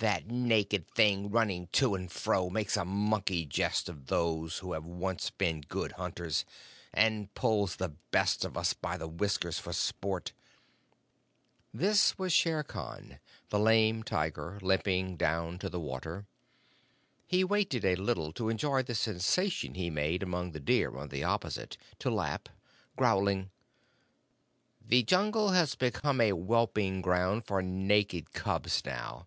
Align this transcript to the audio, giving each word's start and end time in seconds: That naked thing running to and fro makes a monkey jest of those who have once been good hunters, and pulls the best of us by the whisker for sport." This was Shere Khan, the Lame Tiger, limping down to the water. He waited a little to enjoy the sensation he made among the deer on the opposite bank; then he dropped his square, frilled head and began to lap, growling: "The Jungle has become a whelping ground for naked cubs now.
That 0.00 0.28
naked 0.28 0.88
thing 0.88 1.28
running 1.30 1.66
to 1.72 1.94
and 1.94 2.10
fro 2.10 2.48
makes 2.48 2.78
a 2.78 2.86
monkey 2.86 3.44
jest 3.44 3.86
of 3.86 4.06
those 4.06 4.60
who 4.60 4.72
have 4.72 4.86
once 4.86 5.28
been 5.28 5.60
good 5.60 5.92
hunters, 5.92 6.46
and 6.94 7.34
pulls 7.34 7.76
the 7.76 7.90
best 8.10 8.42
of 8.46 8.56
us 8.56 8.72
by 8.72 8.96
the 8.96 9.06
whisker 9.06 9.52
for 9.52 9.74
sport." 9.74 10.32
This 11.74 12.16
was 12.16 12.32
Shere 12.32 12.62
Khan, 12.62 13.18
the 13.50 13.58
Lame 13.58 14.02
Tiger, 14.02 14.58
limping 14.62 15.18
down 15.18 15.58
to 15.58 15.68
the 15.68 15.80
water. 15.80 16.24
He 17.26 17.44
waited 17.44 17.84
a 17.84 17.94
little 17.96 18.32
to 18.32 18.48
enjoy 18.48 18.82
the 18.82 18.94
sensation 18.94 19.74
he 19.74 19.90
made 19.90 20.22
among 20.22 20.52
the 20.52 20.60
deer 20.60 20.96
on 20.96 21.10
the 21.10 21.24
opposite 21.24 21.76
bank; 21.76 21.98
then 21.98 22.10
he 22.10 22.16
dropped 22.16 22.48
his 22.48 22.56
square, 22.62 22.62
frilled 22.96 23.28
head 23.28 23.32
and 23.34 24.88
began 24.88 25.22
to 25.26 25.26
lap, 25.26 25.36
growling: 25.36 25.42
"The 25.42 25.46
Jungle 25.46 25.50
has 25.50 25.74
become 25.74 26.20
a 26.22 26.32
whelping 26.32 27.02
ground 27.02 27.44
for 27.44 27.60
naked 27.60 28.32
cubs 28.32 28.82
now. 28.86 29.26